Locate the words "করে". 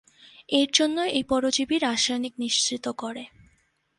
2.97-3.23